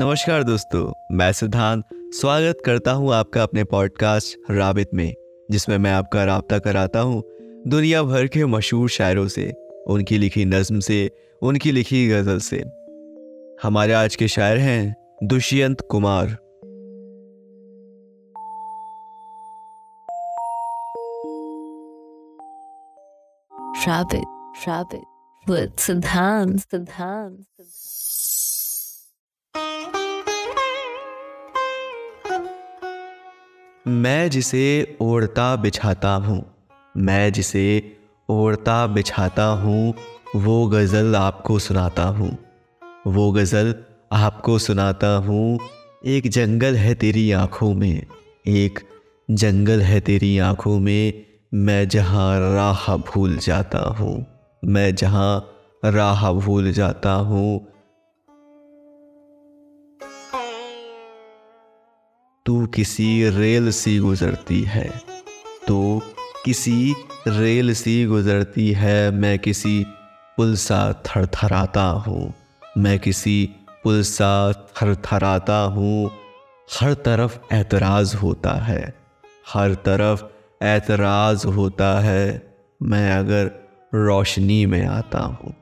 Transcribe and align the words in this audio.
नमस्कार 0.00 0.42
दोस्तों 0.42 1.16
मैं 1.16 1.32
सिद्धांत 1.32 1.84
स्वागत 1.92 2.58
करता 2.66 2.92
हूँ 2.92 3.14
आपका 3.14 3.42
अपने 3.42 3.64
पॉडकास्ट 3.64 4.50
राबित 4.50 4.88
में 4.94 5.14
जिसमें 5.50 5.78
मैं 5.78 5.92
आपका 5.92 6.24
रबता 6.24 6.58
कराता 6.58 7.00
हूँ 7.00 7.22
दुनिया 7.66 8.02
भर 8.02 8.26
के 8.26 8.46
मशहूर 8.46 8.88
शायरों 8.88 9.28
से 9.28 9.52
उनकी 9.86 10.18
लिखी 10.18 10.44
नज्म 10.44 10.80
से 10.80 11.10
उनकी 11.42 11.72
लिखी 11.72 12.08
गज़ल 12.08 12.38
से। 12.38 12.64
हमारे 13.62 13.92
आज 13.92 14.16
के 14.16 14.28
शायर 14.28 14.58
हैं 14.58 14.96
Dushyant 15.24 15.80
Kumar. 15.80 16.36
Rabbit, 23.86 24.26
rabbit, 24.66 25.06
with 25.48 25.76
Siddhant, 25.76 26.58
Siddhant, 26.58 27.36
मैं 33.88 34.30
जिसे 34.30 34.96
ओढ़ता 35.00 35.54
बिछाता 35.56 36.08
हूँ, 36.14 36.42
मैं 36.96 37.32
जिसे 37.32 37.96
ओढ़ता 38.28 38.86
बिछाता 38.86 39.44
हूँ, 39.44 39.94
वो 40.36 40.66
गज़ल 40.66 41.16
आपको 41.16 41.58
सुनाता 41.58 42.02
हूँ। 42.02 42.36
वो 43.06 43.30
गज़ल 43.32 43.74
आपको 44.12 44.58
सुनाता 44.58 45.14
हूँ, 45.16 45.58
एक 46.04 46.28
जंगल 46.28 46.76
है 46.76 46.94
तेरी 46.94 47.30
आँखों 47.32 47.72
में, 47.74 48.02
एक 48.46 48.78
जंगल 49.30 49.80
है 49.80 50.00
तेरी 50.00 50.38
आँखों 50.38 50.78
में, 50.78 51.24
मैं 51.54 51.88
जहाँ 51.88 52.54
राह 52.54 52.96
भूल 52.96 53.36
जाता 53.36 53.78
हूँ, 53.78 54.26
मैं 54.64 54.94
जहाँ 54.94 55.54
राह 55.84 56.32
भूल 56.32 56.72
जाता 56.72 57.12
हूँ 57.12 57.66
तू 62.48 62.66
किसी 62.66 63.08
रेल 63.30 63.70
सी 63.70 63.98
गुजरती 63.98 64.60
है 64.64 64.88
तो 65.66 65.78
किसी 66.44 66.94
रेल 67.26 67.72
सी 67.74 68.04
गुजरती 68.06 68.70
है, 68.72 69.10
मैं 69.10 69.38
किसी 69.38 69.84
पुल 70.38 70.54
सा 70.56 70.78
थरथराता 71.06 71.82
हूँ, 71.82 72.32
मैं 72.78 72.98
किसी 72.98 73.50
पुल 73.84 74.00
सा 74.02 74.30
थरथराता 74.52 75.58
हूँ। 75.74 76.10
हर 76.68 76.94
तरफ़ 76.94 77.36
एतराज़ 77.54 78.16
होता 78.16 78.52
है, 78.64 78.94
हर 79.48 79.74
तरफ़ 79.86 80.24
एतराज़ 80.64 81.46
होता 81.48 81.92
है, 82.00 82.42
मैं 82.80 83.10
अगर 83.12 83.50
रोशनी 83.94 84.64
में 84.66 84.84
आता 84.86 85.20
हूँ, 85.20 85.54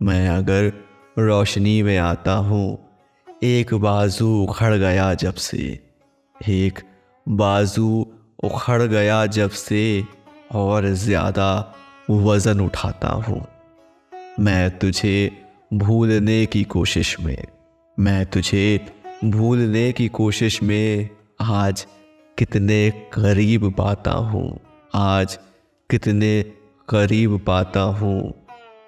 मैं 0.00 0.28
अगर 0.28 0.72
रोशनी 1.18 1.80
में 1.82 1.96
आता 1.98 2.34
हूँ, 2.42 2.66
एक 3.44 3.74
बाजू 3.76 4.34
उखड़ 4.42 4.74
गया 4.74 5.12
जब 5.14 5.34
से 5.34 5.91
एक 6.48 6.78
बाजू 7.26 8.06
उखड़ 8.44 8.82
गया 8.82 9.24
जब 9.26 9.50
से 9.50 9.82
और 10.52 10.86
ज़्यादा 10.94 11.74
वज़न 12.10 12.60
उठाता 12.60 13.08
हूँ। 13.08 13.44
मैं 14.40 14.78
तुझे 14.78 15.30
भूलने 15.74 16.44
की 16.46 16.62
कोशिश 16.64 17.16
में, 17.20 17.44
मैं 17.98 18.24
तुझे 18.26 18.86
भूलने 19.24 19.90
की 19.92 20.08
कोशिश 20.08 20.62
में 20.62 21.08
आज 21.40 21.86
कितने 22.38 22.90
करीब 23.12 23.70
पाता 23.72 24.10
हूँ, 24.10 24.58
आज 24.94 25.38
कितने 25.90 26.42
करीब 26.88 27.38
पाता 27.46 27.80
हूँ। 27.80 28.32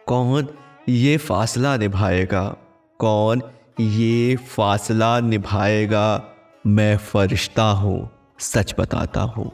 कौन 0.07 0.49
ये 0.89 1.17
फासला 1.17 1.77
निभाएगा? 1.77 2.45
कौन 3.01 3.43
ये 3.81 4.37
फासला 4.37 5.19
निभाएगा? 5.21 6.34
मैं 6.67 6.97
फरिश्ता 6.97 7.63
हूँ, 7.63 8.11
सच 8.39 8.75
बताता 8.79 9.21
हूँ। 9.21 9.53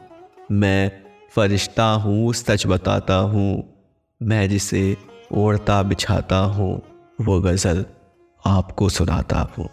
मैं 0.51 0.91
फरिश्ता 1.35 1.85
हूँ, 1.85 2.33
सच 2.33 2.67
बताता 2.67 3.15
हूँ। 3.15 3.63
मैं 4.23 4.49
जिसे 4.49 4.97
ओढ़ता 5.31 5.83
बिछाता 5.83 6.37
हूँ, 6.37 6.81
वो 7.21 7.41
गज़ल 7.41 7.85
आपको 8.45 8.89
सुनाता 8.89 9.47
हूँ। 9.57 9.69